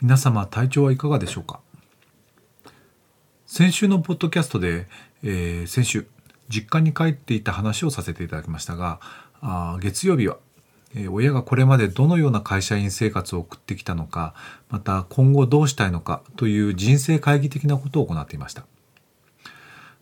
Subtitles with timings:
[0.00, 1.58] 皆様体調はいかがでしょうか？
[3.46, 4.86] 先週のポッドキャストで、
[5.24, 6.06] えー、先週
[6.48, 9.00] 実家に帰っていた話をさせていただきましたが
[9.40, 10.36] あ月曜日は、
[10.94, 14.34] えー、親がこれまでどのような会社員生活を送ってきたのか
[14.70, 18.66] また今後どうしたいのかという人生会議的なことを行っていました。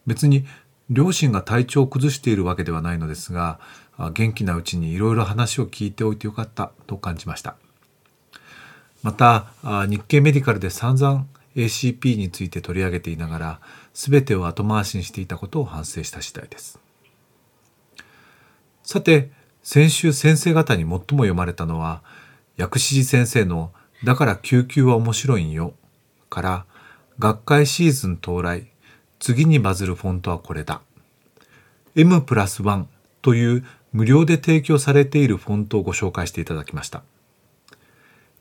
[0.06, 0.44] 別に
[0.90, 3.60] 両親が体調を崩しているわけではないのですが
[4.12, 7.56] 元気なうちにいろいろ話を聞いておいてよかったと感じました。
[9.06, 9.46] また
[9.86, 13.60] 日経メディカルで散々 ACP について取り上げていながら
[13.94, 16.80] 全てを後回しにしていたことを反省した次第です
[18.82, 19.30] さて
[19.62, 22.02] 先週先生方に最も読まれたのは
[22.56, 23.70] 薬師寺先生の
[24.02, 25.74] 「だから救急は面白いんよ」
[26.28, 26.64] から
[27.20, 28.66] 「学会シーズン到来
[29.20, 30.80] 次にバズるフォントはこれだ」
[31.94, 32.86] M+1
[33.22, 37.04] という無料で提供されているフォントをご紹介していただきました。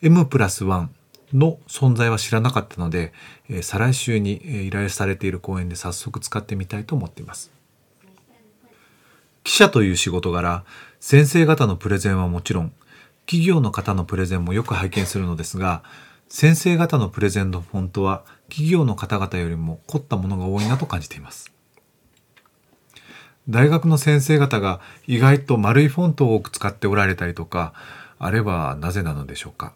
[0.06, 0.88] M プラス1
[1.34, 3.12] の存在は知らなかったので、
[3.50, 7.52] えー、再来週に依頼されている講演で早速使ってみたいと思っています。
[9.44, 10.64] 記者という仕事柄、
[11.00, 12.72] 先生方のプレゼンはもちろん、
[13.26, 15.82] 企業の方のプレゼンもよく拝見するのですが、
[16.30, 21.52] 先生方のプレゼンのフォントは企業の方々よりも凝ったものが多いなと感じています。
[23.50, 27.74] 大学の先生方が意外と丸いフォントを多く使っておられたりとか、
[28.20, 29.74] あればなぜなのでしょうか。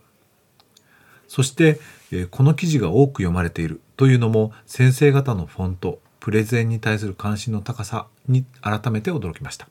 [1.30, 1.80] そして、
[2.12, 3.80] えこの記事が多く読まれている。
[3.96, 9.70] というのも先生方のフォントプレゼンに対する関心の高さに改めて驚きました。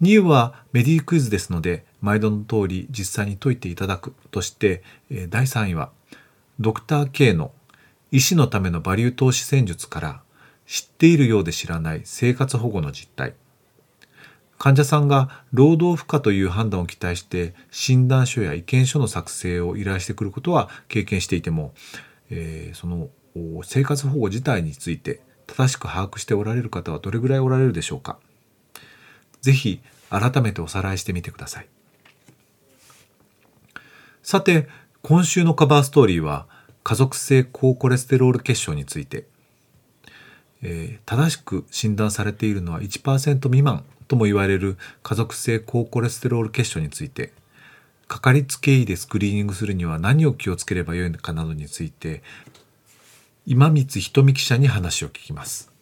[0.00, 4.14] 2位はメディクイズですので毎度の通り実際に解いていただく。
[4.30, 4.82] として
[5.28, 5.90] 第3位は
[6.58, 7.52] ドクター K の
[8.10, 10.22] 医師のためのバリュー投資戦術から
[10.66, 13.34] 知っているようで知らない生活保護の実態。
[14.62, 21.74] 患者さんが労働負荷という判断を期待して診断書や意見書の作成を依頼してくることは経験していても、
[22.30, 23.08] えー、その
[23.64, 28.20] 生活保護自体について正しく把握しておられる方はどれぐらいおられるでしょうか。
[29.40, 29.80] ぜひ
[30.10, 31.66] 改めておさらいしてみてください。
[34.22, 34.68] さて
[35.02, 36.46] 今週のカバーストーリーは
[36.84, 39.24] 家族性高コレステロール血症について、
[40.62, 47.32] えー、正しく診断されているのは1%未満とも言われる家族性高コレステロール血症について
[48.08, 52.22] かかりつけ医でスクリーニングするには何を気をつければよいのかなどについて
[53.46, 55.72] 今光瞳記者に話を聞きます。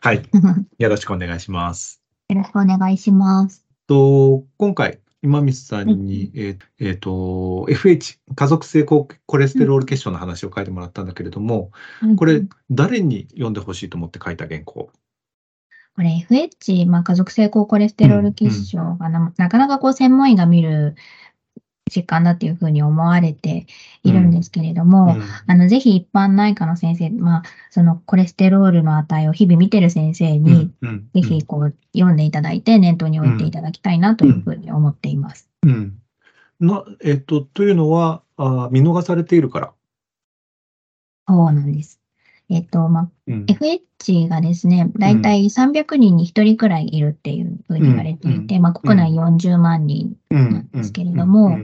[0.00, 0.22] はい、
[0.78, 2.02] よろしくお願いします。
[2.28, 3.64] よろしくお願いします。
[3.86, 11.70] と今回今光さんに、うん、えっ、ー、えー、と FH 家族性高コレステロール血症の話を書いてもらったんだけれども、
[12.02, 14.90] うん、これ誰に読んでほしいと思って書いた原稿？
[15.94, 20.94] これ FH、まあ、家族性高コレステロール血症がなうんうん、なかなかこう専門医が見る
[21.90, 23.66] 疾患だっていうふうに思われて
[24.02, 30.72] いるんですけれども、うんうん、あの、ぜひ一般内科の先生、まあ、そのコレステロールの値を日々見てる先生に、
[31.14, 35.50] ぜひこう読んでいただいて念頭に置いていただきたいなというふうに思っています。
[35.62, 35.98] うん。
[36.60, 39.72] な、えっと、というのは、あ見逃されているから。
[41.28, 42.01] そうなんです。
[42.52, 51.58] えっと、まあ、うん、FH がですね、だいたい300人に1人くらいいるっていうふうに言われていて、うん、まあ、国内40万人なんですけれども、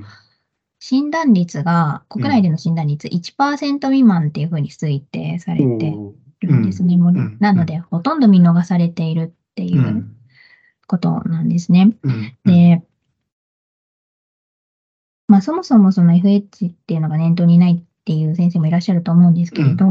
[0.81, 5.95] 診断率が、国内での診断率1%未満っていうふうに推定されて
[6.41, 6.97] るんですね。
[6.97, 10.09] もうなので、ほとんど見逃されているっていう
[10.87, 11.93] ことなんですね。
[12.45, 12.83] で、
[15.27, 19.85] まあ、そもそもその FH っていうのが念頭にないっていう先生もいらっしゃると思うんですけれど、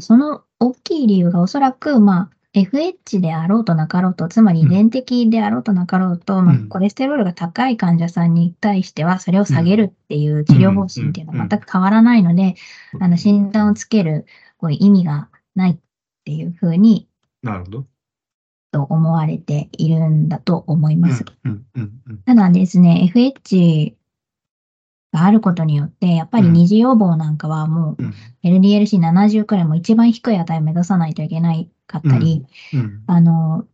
[0.00, 12.56] その大きい理由がおそらく、まあ、FH であろうとなかろうと、つまり遺伝的であろうとなかろうと、うん、まあ、コレステロールが高い患者さんに対しては、それを下げるっていう治療方針っていうのは全く変わらないので、
[13.00, 14.26] あの診断をつける
[14.58, 15.76] こう意味がないっ
[16.26, 17.08] ていうふうに、
[17.42, 17.86] なるほど。
[18.72, 21.24] と思われているんだと思います。
[22.26, 23.94] ただですね、FH
[25.12, 32.44] があることによって、やっぱり二次予防なんかはもう LDLC70 くらいも一番低い値を目指さないといけないかったり、
[33.06, 33.64] あの、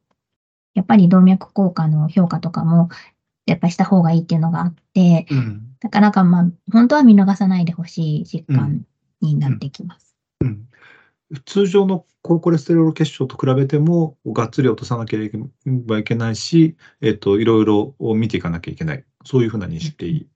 [0.74, 2.88] やっぱり動脈硬化の評価とかも、
[3.46, 5.62] やっぱりした方がいいっていうのがあって、うん。
[5.82, 8.86] なかなかまあ、本当は見逃さないでほしい疾患
[9.20, 10.16] になってきます。
[10.40, 10.66] うん
[11.46, 15.30] 通常の高コレステロール血症と比べても、がっつり落とさなけれ
[15.66, 19.04] ばいけないし、えっと、いろいろ見ていかなきゃいけない。
[19.24, 20.28] そういうふうな認識でいい。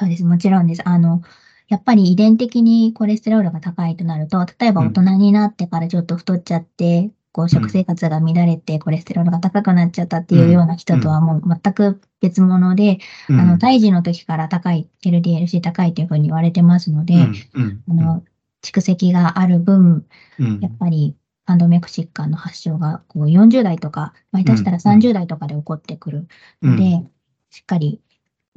[0.00, 0.24] そうです。
[0.24, 0.88] もちろんです。
[0.88, 1.20] あの、
[1.68, 12.98] やっぱり遺伝的にコレステロールが高いとなると、例えば大人になってからちょっと太っちゃって、こう食生活が乱れてコレステロールが高くなっちゃったっていうような人とはもう全く別物で、
[13.36, 17.84] あの、胎児の時から高い、LDLC 高いというふうに言われてますので、うん。
[17.88, 18.22] あの、
[18.62, 20.06] 蓄積がある分、
[20.38, 20.58] うん。
[20.60, 21.14] やっぱり、
[21.44, 26.26] 冠動脈疾患の発症がこう40代とか、まあ下手したら30代とかで起こってくる
[26.62, 27.10] ので、うん。
[27.50, 28.00] しっかり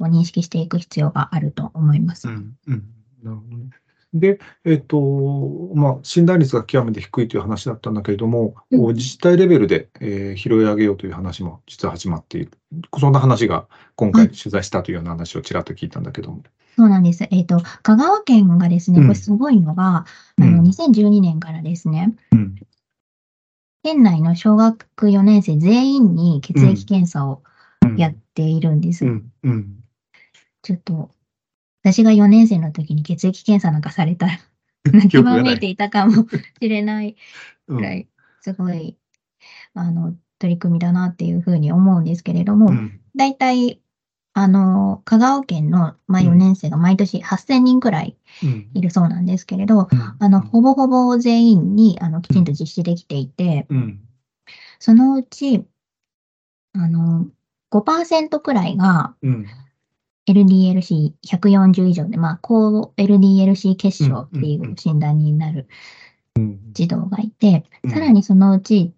[0.04, 2.28] こう認識していく必要があると思います。
[2.28, 2.84] うんうん
[3.22, 3.70] なるほどね。
[4.12, 5.00] で、えっと、
[5.74, 12.50] まあ、診断率が極めて低いという話だったんだけれども、うん自治体レベルで、えー拾い上げようという話も実は始まっている。
[13.00, 13.66] そんな話が
[13.96, 16.42] 今回取材したというような話をちらっと聞いたんだけども。
[16.76, 17.26] そうなんです。
[17.30, 20.04] えっ、と、香川県がですね、うんこれすごいのが、
[20.38, 22.54] うんあの、2012年からですね、うん
[23.84, 27.42] 県内の小学4年生全員に血液検査を
[27.98, 29.04] やっているんです。
[29.04, 29.83] うんうん
[30.64, 31.10] ちょっと、
[31.82, 34.26] 私が4年生の時に血液検査なんかされた。
[34.26, 34.38] ら、
[34.90, 35.58] 泣きわめい。
[35.60, 36.26] ていたかも
[36.60, 37.16] しれない。
[37.68, 37.76] うん。
[37.76, 38.08] くらい、
[38.40, 38.96] すごい、
[39.74, 43.00] あの、取り組みだなっていうふうに思うんですけれども、うん。
[43.14, 43.78] だいたい、
[44.32, 46.28] あの、香川県の、まあ、うん。
[46.28, 48.70] 4年生が毎年8000人くらいうん。
[48.72, 50.16] いるそうなんですけれど、うん。
[50.18, 54.00] あの、ほぼほぼ全員に、あの、きちんと実施できていて、うん。
[54.78, 55.66] そのうち、
[56.72, 57.26] あの、
[57.70, 59.46] 5%くらいがうん
[60.26, 65.68] LDLC140 以上で、まあ、高 LDLC 血症っていう診断になる
[66.36, 67.90] うん児童がいて、うん。
[67.90, 68.92] さらにそのうち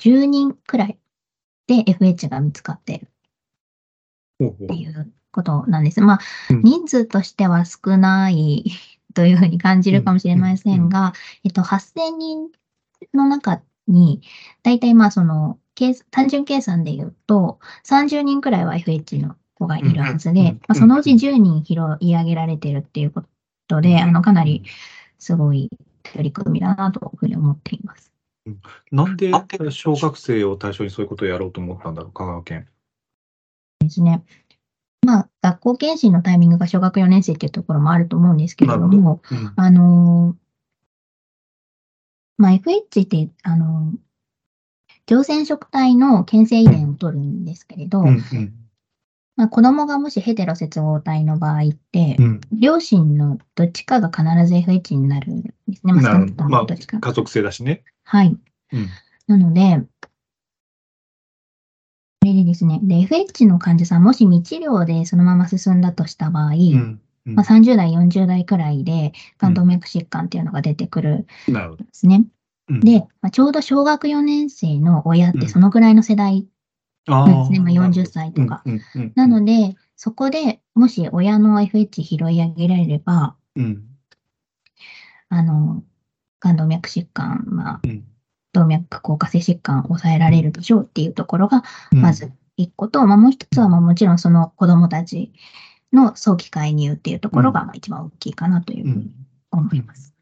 [0.00, 0.98] 10人くらい
[1.66, 3.08] で FH が見つかっている
[4.44, 6.00] っていうことなんです。
[6.00, 6.20] まあ、
[6.50, 6.62] うん。
[6.62, 8.64] 人数としては少ない
[9.14, 11.12] というふうに感じるかもしれませんが、
[11.44, 12.50] えっと、8000人
[13.14, 14.22] の中に、
[14.62, 23.22] だいたいまあその、計単純計算で言うと、30人くらいは FH の子がいるはずで、まあ、そのうち10人拾い上げられてるっていうこ
[23.68, 24.64] とで、あの、かなり
[25.18, 25.70] すごい
[26.02, 28.12] 取り組みだなというふうに思っています。
[28.90, 29.32] なんで
[29.70, 32.68] 小学生を対象にそういうことをやろうと思ったんだろう、香川県。
[33.80, 34.22] ですね。
[35.06, 40.36] まあ、学校検診のタイミングが小学4年生っていうところもあると思うんですけれども、うんあのー
[42.36, 43.98] まあ、FH って、あのー
[45.06, 48.63] 常染色体の検性遺伝を取るんですけれど、うんうん
[49.36, 55.92] まあ、子供がもしヘテロ接合体の場合って、うん両親のどっちかが必ず FH になるんですね。
[55.92, 56.48] まあ。
[56.48, 56.66] まあ、。
[56.66, 57.82] 家族性だしね。
[58.04, 58.36] はい。
[58.72, 58.88] うん
[59.26, 59.82] なので、
[62.20, 71.26] これでですね、で、FH の患者さん、もし未治療でそのまま進んだとした場合、うんうんまあ、30代、40代くらいで冠動脈疾患っていうのが出てくる。
[71.50, 72.24] んですね。
[72.68, 76.53] うんで、まあ、ちょうど小学4年生の親っうんてそのぐらいの世代あ
[77.06, 77.60] なんですね。
[77.60, 78.62] まあ、ー40歳とか。。
[79.14, 83.84] なので、そこでもし親の FH 拾い上げられれば、うん
[85.28, 85.82] あの、
[86.38, 88.04] 冠動脈疾患、まあうん、
[88.52, 95.32] 動脈硬化性疾患を抑えられるでしょうっていうところが、うんまず一個と、まあ、もう一つは、まあ、もちろんその子供たち
[95.92, 99.10] の早期介入っていうところがまあ一番大きいかなというふうに
[99.50, 100.14] 思います。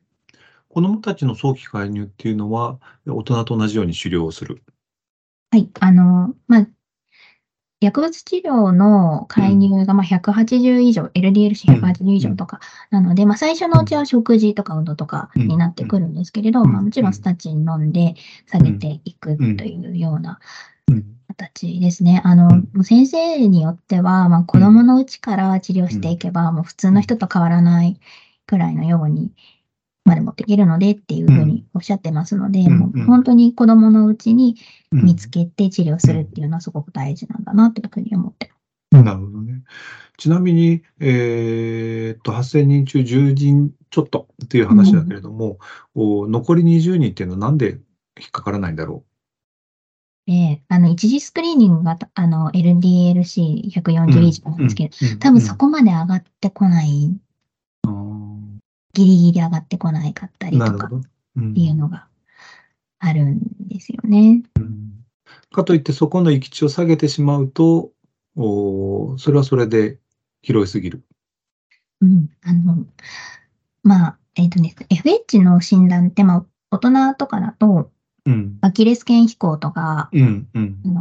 [0.69, 4.63] 子どもたちの早期介入っていうのは、大人と同じように狩猟をする。
[5.53, 5.69] はい。
[5.81, 6.67] あの、まあ、
[7.79, 16.73] 薬物治療の介入がまあ180以上、LDLC180 以上とかなので、まあ、最初のうちは食事とか運動とかになってくるんですけれど、うん。
[16.73, 18.15] まあ、もちろんスタチン飲んで
[18.47, 20.41] 下げていくというような
[20.91, 21.05] うん。
[21.29, 22.23] 形ですね。
[22.25, 28.01] あの、先生によっては、まあ、子供のうちから治療していけば、もう普通の人と変わらない
[28.47, 29.33] くらいのように
[30.05, 34.57] まで持っていけるのでっていうふうにおっしゃってますので、うんもうんう本当に子供のうちに
[34.91, 38.51] うん見つけて治療するっていうのはすごく大事なんだなというふうに思って
[38.91, 39.05] ます。
[39.05, 39.63] なるほどね。
[40.19, 45.59] ちなみに、えーっと、8000人中10人ちょっとっていう話だけれども、
[45.95, 47.71] お残り20人っていうのはなんで
[48.21, 49.05] 引っかからないんだろ
[50.27, 54.51] で、あの、一次スクリーニングが、あの、LDLC140 以上う。
[54.51, 57.22] なんですけど、うん多分そこまで上がってこない、うん
[58.93, 61.01] ギリギリ上がってこないかったりとかっ
[61.55, 62.07] ていうのが
[62.99, 64.43] あるんですよね。
[65.53, 67.91] かといって、そこの行き地を下げてしまうと、
[68.37, 69.99] おそれはそれで
[70.41, 71.03] 広いすぎる。
[72.01, 72.31] うん。
[72.43, 72.87] あの、
[73.83, 77.91] まあ、えっ、とね、FH の診断って、まあ、大人とかだと、
[78.25, 78.59] うん。
[78.61, 80.49] アキレス腱飛行とか、うん。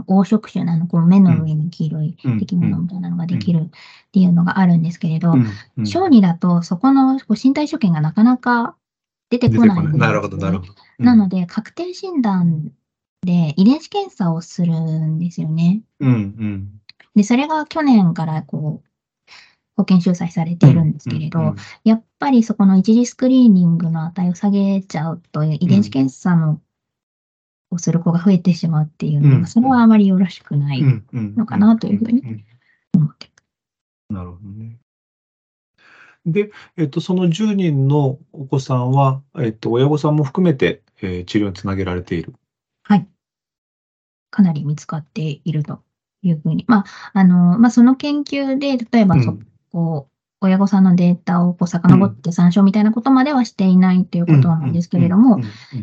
[0.08, 3.70] 黄色種なの、こう目の上に黄色いうん出来物みたいなのができるっ
[4.12, 8.76] ていうのがあるんですけれど、うん小児だとそこの身体所見がなかなか
[9.30, 10.74] 出て出こないねないなるほど、なるほど。
[11.00, 12.72] なので、確定診断
[13.22, 15.82] で遺伝子検査をするんですよね。
[16.00, 16.12] うん。
[16.12, 16.82] うん。
[17.16, 18.92] で、それが去年からこう、
[19.78, 26.62] 保険収載されているんですけれど、うんやっぱりそこの一次スクリーニングの値を下げちゃうと、遺伝子検査の、
[27.72, 32.46] をする子が増えてしまうっていうのが、うんそれはあまりよろしくないのかなというふうにん
[32.96, 33.30] 思って
[34.10, 34.78] なるほどね。
[36.26, 42.34] で、えっと、その10人のお子さんは、えっと、親御さんも含めて、えー治療につなげられている。
[42.84, 43.08] はい。
[44.30, 45.82] かなり見つかっていると
[46.22, 46.66] いうふうに。
[46.68, 50.11] まあ、あの、まあ、その研究で、例えばそ、うんこう、
[50.44, 55.40] 親御さんのデータをこう遡って参照みたいなことまではしていないということなんですけれども、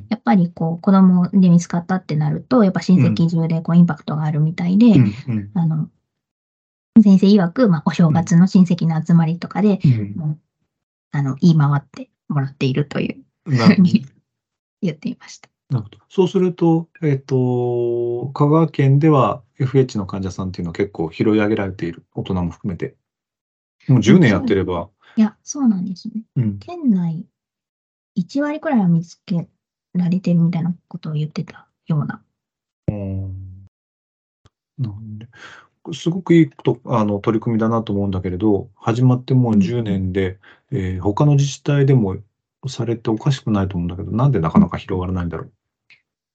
[0.08, 4.94] やっぱりこう、子供で見つかったってなると、やっぱ親戚中でこう、インパクトがあるみたいで、
[5.54, 5.88] あの、
[7.00, 9.78] 先生曰く、まあ、お正月の親戚の集まりとかで、
[11.12, 14.06] あの、言い回ってもらっているというふうに
[14.82, 15.48] 言っていました。
[15.70, 15.98] なるほど。
[16.08, 22.04] そうすると、えっ、と、香川県では FH の患者さんっていうのは結構拾い上げられている。
[22.14, 22.96] 大人も含めて。
[23.88, 24.88] もう10年やってれば。
[25.16, 26.22] いや、そうなんですね。
[26.36, 26.58] うん。
[26.58, 27.26] 県内
[28.16, 29.48] 1割くらいは見つけ
[29.94, 32.22] られてるみたいなことを言ってたような。
[34.78, 35.28] なんで
[35.92, 40.38] すごくいいとあの取り組みだなと思うんだけれど、始まってもう10年で、
[40.70, 42.16] えー他の自治体でも
[42.68, 45.52] されておかしくないと思うんだけど、なんでなかなか広がらないんだろう？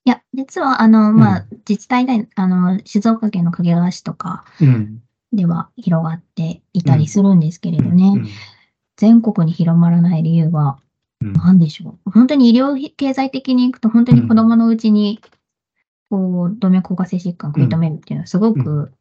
[0.06, 5.04] いや、実は、あの、まあう、自治体で、あの、静岡県の掛川市とかうん。
[5.34, 8.28] では広がっていたりするんですけれどね、うん
[8.96, 10.78] 全国に広まらない理由は
[11.20, 12.12] うん何でしょう？
[12.12, 15.20] 本当に医療経済的にいくと、本当に子供のうちに、
[16.12, 18.94] こう、動脈硬化性疾患を食い止めるっていうのはすごうく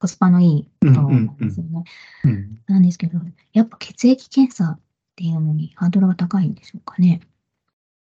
[0.00, 1.84] コスパのいいことなんですよね。
[2.24, 3.20] うんなんですけど、
[3.52, 4.80] やっぱ血液検査っ
[5.14, 7.20] ていうのにハードルが高いんでしょうかね？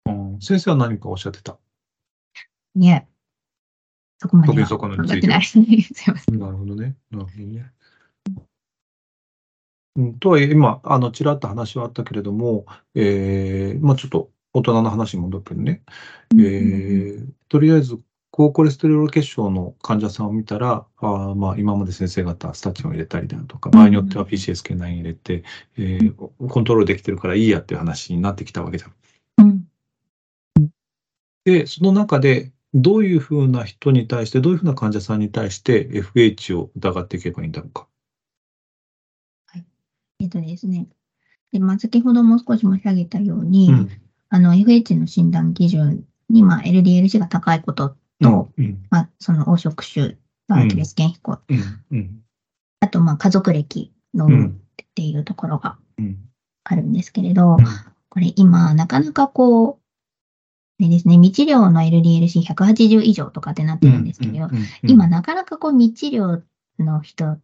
[0.06, 1.58] うん先生は何かおっしゃってた？
[2.76, 3.06] いえ、
[4.22, 5.42] そこまでそこについてない。
[5.42, 5.66] すい
[6.06, 6.38] ません。
[6.38, 6.94] なるほどね。
[7.10, 7.72] なるほどね。
[9.96, 15.82] うん、とはいえ、今、あの、ちらっと話はあったけれども、えーまあちょっと大人の話に戻るけどね、
[16.34, 17.98] えーとりあえず、
[18.30, 25.42] 高コレステロール血症の患者さんを見たら、あーまあ、今まで先生方、スタチンを入れたりだとか、場合によっては PCSK9 入れて、
[25.76, 28.92] えーコントロールできてるからいいやっていう話になってきたわけじゃん。
[29.38, 29.64] うん
[31.44, 37.86] で、その中で、どういうふうな人に対して、どういうふうな患者さんに対して FH を疑っていけばいいんだろうか？
[40.18, 40.86] えっとですね。
[41.52, 43.90] で、まあ、先ほども少し申し上げたように、うん。
[44.30, 48.86] あの、FH の診断基準に、まあ、LDL-C が高いことと、うん。
[48.88, 50.16] まあ、その黄色種、
[50.48, 51.84] アキレス腱飛行、うん。
[51.90, 52.22] うん。
[52.80, 54.52] あと、まあ、家族歴のっ
[54.94, 56.18] ていうところがうん。
[56.64, 57.56] あるんですけれど、
[58.08, 59.81] これ今、なかなかこう、
[60.80, 64.48] あれですね、未治療の LDL-C180 以上とかってなってるんですけど、
[64.82, 66.42] 今、なかなかこう、未治療
[66.78, 67.40] の人っ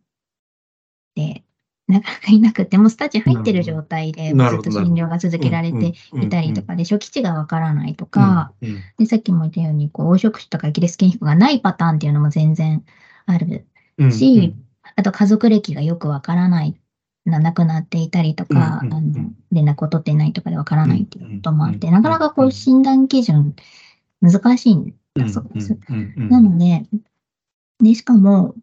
[1.14, 1.44] て、
[1.86, 12.84] なかなかいなくて、もうスタジ入ってる状態で、ずっと診療が続けられていたりとかで、初期値がわからないとか、うん、で、さっきも言ったように、こう、黄色種とかアキレス腱皮膚がないパターンっていうのも全然
[13.26, 13.66] ある。
[13.96, 14.54] うんし、
[14.96, 16.78] あと家族歴がよくわからない、
[17.28, 23.54] なくなっていたりとか、うんうんうん、あの連絡を取ってないとかでわからないっていうこともあって、なかなかこう診断基準
[24.20, 25.78] 難しいんだそうです。
[26.16, 26.86] なので、
[27.82, 28.54] で、しかも、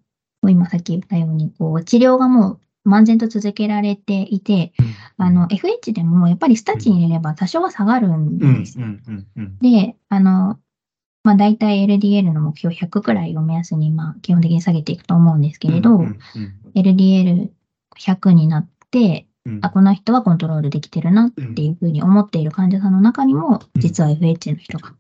[0.48, 4.74] 今さっき言ったように、こう、治療がもう漫然と続けられていて、
[5.18, 8.78] うん、あの、FH でもやっぱりスタチに入れれば多少は下がるんです。
[9.62, 10.60] で、あの、
[11.24, 16.06] まあ、大体 LDL の目標100くらいを目安に、まあ、基本的に下げていくと思うんですけれど、
[16.76, 17.50] LDL
[18.00, 24.94] 100になって、うん、あこの人はコントロールできてるなっていうふうに思っている患者さんの中にも、実は FH の人が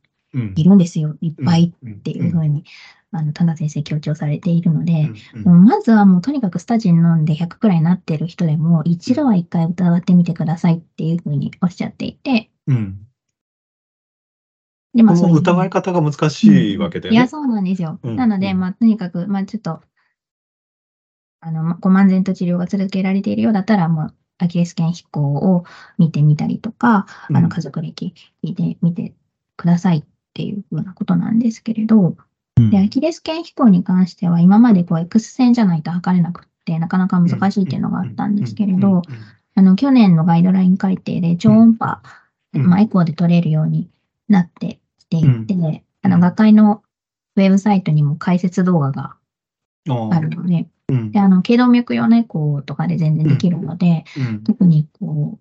[0.56, 2.64] いるんですよ、いっぱいっていうふうに、
[3.12, 5.10] あの田田先生強調されているので、
[5.44, 13.00] もうまずはもうとにかくスタジン飲んで100くらいになってる人でも、一度は一回疑ってみてくださいっていうふうにおっしゃっていて、うん。
[14.96, 18.00] でまあ、うう疑い方が難しいわけで、ね、いや、そうなんですよ。
[18.04, 19.82] なので、まあ、とにかく、まあ、ちょっと、
[21.46, 25.64] あの、まあこう漫然と治療が続けられているようだったら、もう、アキレス腱飛行を
[25.98, 27.42] 見てみたりとか、あうん。
[27.44, 29.14] の、家族歴聞いてみて
[29.56, 32.18] くださいっていうふうなことなんですけれど、
[32.58, 32.70] うん。
[32.72, 39.04] で、アキレス腱飛行に関しては、今までこう、X 線じゃないと測れなくって、なかなか難しいっていうのがあったんですけれど、、
[39.54, 42.02] あの、去年のガイドライン改定で超音波、
[42.54, 42.68] うん。
[42.68, 43.90] まあ、エコーで取れるように
[44.28, 46.82] なってきていて、あの、学会の
[47.36, 49.16] ウェブサイトにも解説動画が
[49.86, 51.12] あるので、うん。
[51.12, 54.44] で、あの、頸動脈用のエコーとかで全然できるので、うん。
[54.44, 55.40] 特にこ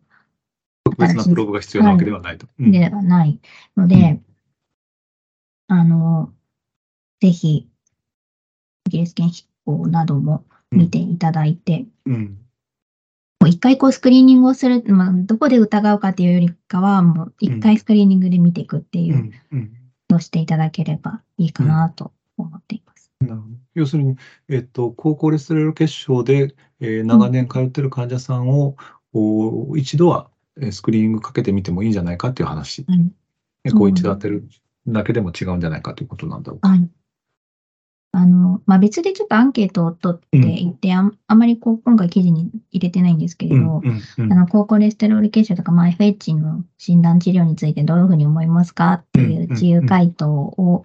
[0.84, 2.46] 特別なプロブが必要なわけではないと。
[2.58, 3.40] う、ではない
[3.76, 4.20] ので、
[5.68, 5.76] うん。
[5.76, 6.32] あの、
[7.20, 7.68] ぜひ、
[8.86, 12.38] イギリス圏飛行なども見ていただいて、うん。
[13.40, 19.32] もう一回こうスクリーニングをする、まあ、どこで疑うかっていうよりかは、もう一回スクリーニングで見ていくっていう
[20.08, 22.93] のをしていただければいいかなと思っています。
[23.26, 24.16] なるほど要するに、
[24.48, 28.76] えっと、高コレステロール血症で、えー長年通ってる患者さんを、
[29.12, 30.28] お一度は
[30.60, 32.84] えースクリーニングかけてみてもいいんじゃないかっていう話。
[32.88, 33.12] はい
[33.64, 34.48] エコー一度当てる
[34.86, 36.68] だけでも違うんじゃないかということなんだろうか。
[36.68, 36.88] はい。
[38.12, 50.84] あの、まあ、別でちょっとアンケートを取っていて、あんあまりこう今回記事に入れてないんですけれど、うんうんあの、高コレステロール血症とか、まあ、FH の診断治療についてどういうふうに思いますかっていう自由回答を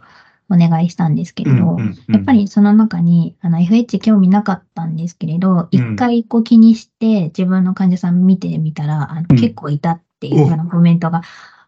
[0.50, 1.78] お願いしたんですけれど、
[2.08, 9.38] やっぱりその中に、あの、FH 興味なかったんですけれど、一回こう気にして自分の患者さん見てみたら、あのうん。
[9.38, 11.22] 結構いたっていうようなコメントが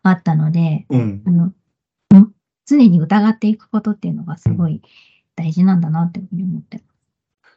[0.03, 1.21] あったので、うん。
[1.25, 2.33] あの、ん
[2.65, 4.81] 常に疑っていくことっていうのがすごい
[5.35, 6.91] 大事なんだなっていうふうに思ってます。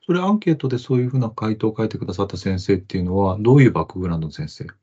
[0.07, 4.64] それアンケートでそういうふうな回答を書いてくださった先生っていうのは、どういうバックグラウンドの先生？
[4.64, 4.75] 普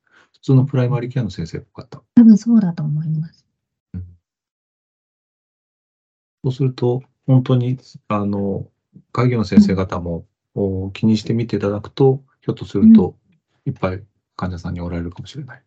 [0.42, 2.02] 通のプライマリーケアの先生っぽかった。
[2.16, 3.46] 多分そうだと思います。
[6.44, 8.68] そうすると、本当に、あの、
[9.12, 13.16] 会議の先生方も、お気にしてみていただくと、ひょっとすると、
[13.66, 14.04] いっぱい
[14.36, 15.64] 患者さんにおられるかもしれない。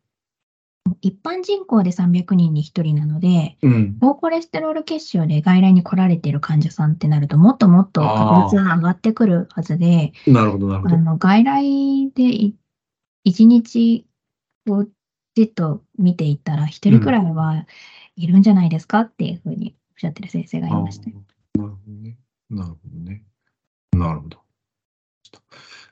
[1.00, 3.97] 一般人口で300人に1人なので、うん。
[4.00, 10.97] 高コレステロール血症で外来に来られている患者さんってなると、もっともっと確率が上がってくるはずで、なるほど、なるほど。
[10.97, 12.57] あの外来でい
[13.25, 14.07] 一日
[14.69, 14.85] を
[15.35, 17.66] じっと見ていったら、一人くらいは
[18.16, 21.10] いるんじゃないですかっていうふうにおっしゃってる先生がいました。
[21.10, 22.18] なるほどね。
[22.50, 23.24] なるほどね。
[23.92, 24.38] なるほど。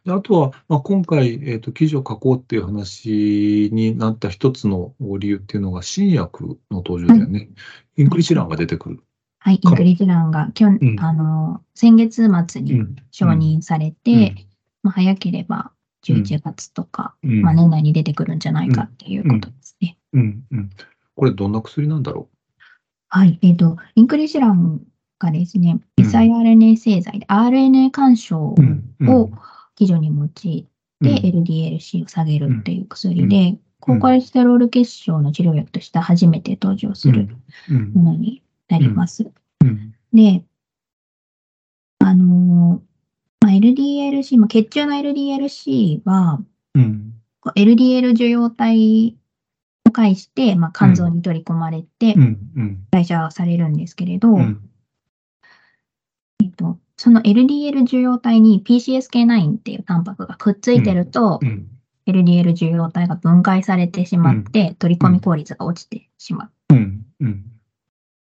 [0.04, 7.50] であとは、まあ、今回、えーと、記事を書こうっていう話になった一つの理由っていうのが、新薬の登場だよね。
[7.96, 9.05] インクリシランが出てくる。
[9.38, 12.96] はい、インクリジランが去年、うんあの先月末にうん。
[13.11, 14.35] 承認されて、
[14.83, 15.72] まあ、早ければ
[16.05, 17.42] 11月とか、うん。
[17.42, 19.96] まあ、年内に出てくるんじゃないかっていうことですね。
[20.12, 20.44] うん。
[20.50, 20.70] うん。
[21.14, 22.29] これ、どんな薬なんだろ
[23.14, 24.81] はい、えっ、と、インクリジラン
[25.18, 28.55] がですね、うん siRNA 製剤で RNA 干渉。
[29.03, 29.31] を
[29.77, 30.66] 基準に用いて、
[31.03, 37.29] うん LDLC を下げるっていう薬うで、高コレステロール血症の治療薬として初めて登場する
[37.70, 37.92] うん。
[37.92, 39.31] ものになります。
[39.61, 39.94] うん。
[40.14, 40.42] で、
[41.98, 42.81] あのー
[43.44, 46.40] まあ、LDLC、まあ、血中の LDLC は、
[47.57, 49.21] LDL 受容体を
[49.90, 52.14] 介して、まあ、肝臓に取り込まれて。
[52.90, 54.71] 代謝されるんですけれど、うん。
[56.42, 61.68] えっと、その LDL 受容体に PCSK9 っていうタンパクがくっついてると、うん。
[62.07, 66.51] LDL 受容体が分解されてしまって、取り込み効率が落ちてしまう。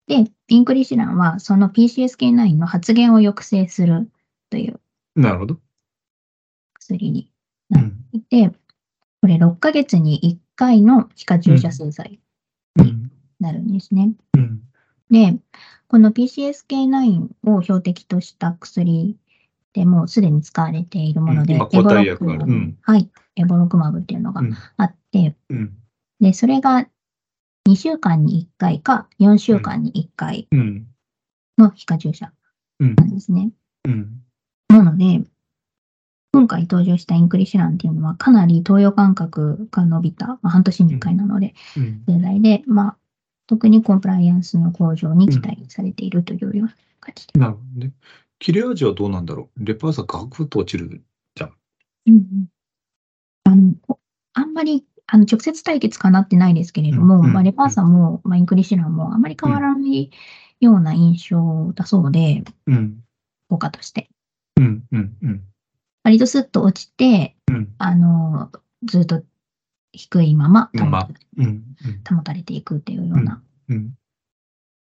[0.08, 4.10] で、インクリシランはその PCSK9 の発現を抑制する
[4.50, 4.80] という
[5.16, 5.58] なるほど。
[6.80, 7.32] 薬に
[7.70, 7.92] なっうん。
[8.12, 8.50] ていて、
[9.22, 12.20] これ6ヶ月に1回の皮下注射数剤
[12.78, 12.86] うん。
[12.86, 14.14] になるんですね。
[14.36, 14.62] うん。
[15.10, 15.40] で、
[15.88, 19.18] この PCSK9 を標的とした薬
[19.74, 25.74] でもうすでに使われているもので、うん今エボロ抗体薬があるクマブ、うんはい、エボロクマブっていうのがうんあって、うん。
[26.20, 26.88] で、それが
[27.68, 30.86] 2週間に1回か4週間に1回うん。
[31.58, 32.32] の皮下注射
[32.80, 33.50] うんなんですね。
[33.86, 34.22] うん。
[34.70, 35.24] なので、
[36.34, 42.04] 今回登場したインクリシランっていうのはかなり投与間隔が伸びた、まあ、半年に1回なので、うん。
[42.08, 42.98] 現在で、まあ、
[43.48, 47.40] 特にコンプライアンスの向上に期待されているというような感じで。
[47.40, 47.92] なるほどね。
[48.40, 49.66] 切れ味はどうなんだろう？
[49.66, 51.04] レパーサガクッと落ちる
[51.36, 51.52] じゃん。
[52.08, 52.48] うんうん
[53.44, 54.00] あのこ
[54.34, 60.10] あんまりあの直接対決かなってないですけれども、うんうんまあ、レパーサも、まあ、インクリシランもあまり変わらない
[60.62, 63.04] ような印象だそうで、うん。
[63.50, 64.10] 効果として。
[64.58, 64.84] うん。
[64.92, 65.18] うん。
[65.22, 65.44] うん。
[66.04, 67.74] 割とスッと落ちて、うん。
[67.78, 68.52] あの
[68.84, 69.24] ずっと
[69.94, 71.64] 低いまま保まうん。
[72.10, 73.94] 保たれていくっていうようなうん。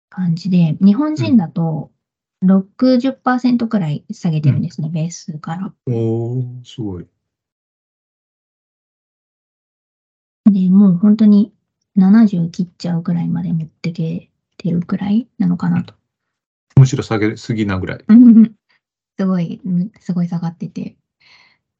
[0.09, 1.91] 感じで、日本人だと
[2.43, 5.73] 60%くらい下げてるんですね、ベースから。
[5.87, 7.07] おー、すごい。
[10.51, 11.53] で、もう本当に
[11.97, 15.93] 70切っちゃうくらいまで持ってけてるくらいなのかなと。
[16.77, 18.05] むしろ下げすぎなぐらい。
[19.19, 20.97] すごい、うんすごい下がってて。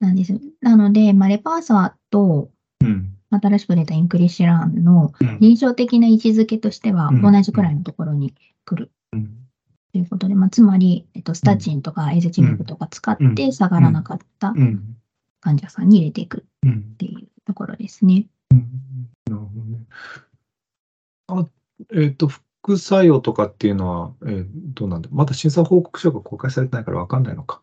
[0.01, 0.33] なんです。
[0.61, 2.49] なので、まあ、レパーサーと
[2.81, 3.15] うん。
[3.33, 5.39] 新しく出たインクリシランのうん。
[5.39, 8.33] 臨床的な位置づけとしてはうん同じくらいのところに
[8.65, 8.91] 来る
[9.93, 14.53] ということで、まあ、つまり、えっと、スタチンとかエゼチミブとか使って下がらなかった
[15.39, 18.27] 患者さんに入れていくっていうところですね。
[19.29, 19.85] なるほどね。
[21.27, 21.47] あ
[21.93, 27.61] えっ、と、副作用とかっていうのは、えー、どうなんだまだ審査報告書が公開されてないから分かんないのか。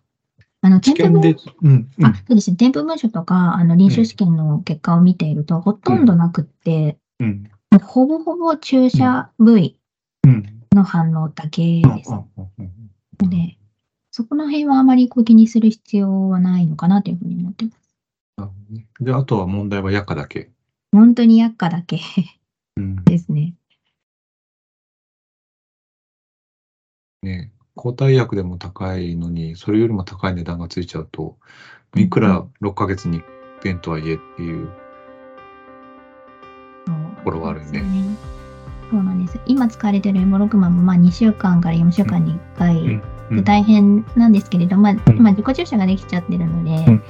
[0.60, 2.56] あの、添付文書、うんうん、あ、そうですね。
[2.56, 7.50] 添付文書とか、あの、臨床試験の結果を見ていると、ほとんどなくって、うん、
[7.82, 9.78] ほぼほぼ注射部位
[10.74, 12.10] の反応だけです。
[12.10, 12.26] の
[13.28, 13.58] で、
[14.10, 17.88] そこの辺はあまりこう気にする必要はないのかなというふうに思ってます。
[19.00, 20.50] で、あとは問題は薬価だけ。
[20.92, 22.00] 本当に薬価だけ
[23.04, 23.54] ですね。
[27.22, 31.36] ね、抗体薬でも高いのに、それよりも高い値段がついちゃうと、
[31.94, 33.24] いくら6ヶ月に一
[33.62, 34.68] 遍とはいえっていう。
[36.86, 36.92] と
[37.24, 37.84] ころはあるよね。
[38.90, 39.38] そうなんです。
[39.46, 43.00] 今使われてるエモログマもまあ2週間から4週間に1回。
[43.30, 47.00] で大変なんですけれども、まあ、今自己注射ができちゃってるので、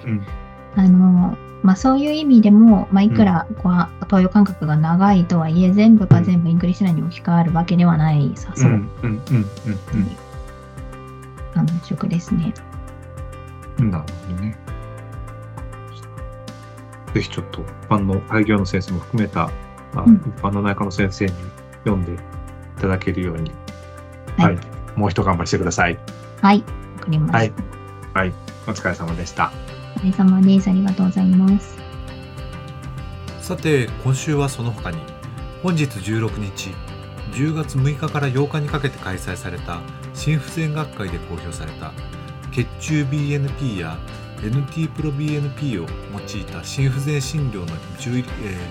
[0.75, 8.83] あのまあ、そういう意味でも、まあ、いくらこう投与間隔が長いとはいえ、全部が全部インクリッシュラに置き換わるわけではないさそう。
[11.59, 12.55] あの食ですね。
[13.79, 14.57] なるほどね。
[17.15, 19.51] ぜひちょっと一般の開業の先生も含めた、
[19.93, 21.33] まあ、うん、一般の内科の先生に
[21.85, 22.17] 読んでい
[22.81, 23.51] ただけるように、
[24.37, 24.67] はい、はい、
[24.97, 25.99] もう一頑張りしてください。
[26.43, 26.65] はい、わ
[27.01, 27.39] かりました。
[27.39, 27.53] はい、
[28.15, 28.33] はい、
[28.67, 29.53] お疲れ様でした。
[29.97, 30.71] お疲れ様です。
[30.71, 31.77] ありがとうございます。
[33.41, 34.99] さて、今週はその他に、
[35.63, 36.75] 本日16日、
[37.33, 39.81] 10月6日から8日にかけて開催された
[40.19, 41.93] 心不全学会で公表された。
[42.51, 43.97] 血中 BNP や
[44.43, 47.67] NT プロ BNP を用いた心不全診療の
[47.99, 48.25] 注意、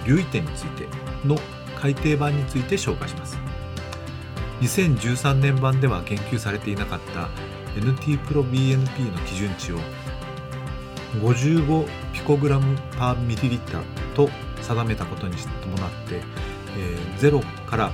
[0.05, 0.87] 留意点について
[1.25, 1.37] の
[1.79, 3.37] 改訂版について紹介します。
[4.61, 7.29] 2013年版では言及されていなかった
[7.79, 9.77] NT プロ BNP の基準値を
[11.21, 13.83] 55ピコグラムパーミリリッター
[14.15, 14.29] と
[14.61, 16.21] 定めたことに伴って、
[16.77, 17.91] えー、0から、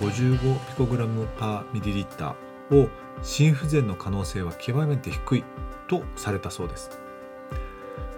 [0.00, 2.34] 55ピコグラムパーミリリッター
[2.72, 2.88] を
[3.22, 5.44] 心不全の可能性は極めて低い
[5.88, 6.98] とされたそうです。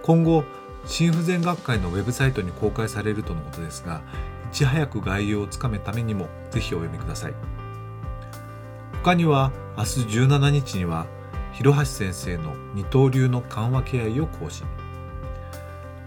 [0.02, 0.44] 今後
[0.86, 4.02] 心不全学会のウェブサイトに公開されるとのことですが
[4.50, 7.34] いち早く概要をつかめためにもぜひお読みください。
[9.02, 11.06] 他には明日17日には
[11.52, 14.64] 広橋先生の二刀流の緩和ケアを講師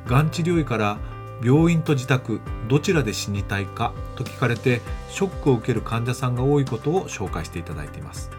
[0.06, 0.98] がん治療医から
[1.44, 8.37] 病院と自宅どちらで死にたいかと聞かれてショックを受ける患者さんが多いことを紹介していただいています。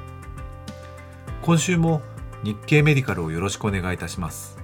[1.48, 2.02] 今週も
[2.44, 4.57] 日経メディカルをよろしくお願いいたします。